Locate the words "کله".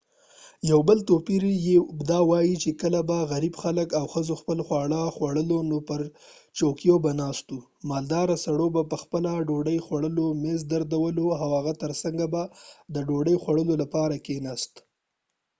2.81-2.99